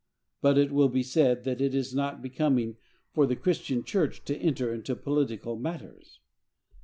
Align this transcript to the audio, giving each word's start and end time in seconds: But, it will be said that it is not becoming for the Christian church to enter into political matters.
But, 0.41 0.57
it 0.57 0.71
will 0.71 0.89
be 0.89 1.03
said 1.03 1.43
that 1.43 1.61
it 1.61 1.75
is 1.75 1.93
not 1.93 2.23
becoming 2.23 2.75
for 3.13 3.27
the 3.27 3.35
Christian 3.35 3.83
church 3.83 4.25
to 4.25 4.35
enter 4.37 4.73
into 4.73 4.95
political 4.95 5.57
matters. 5.57 6.19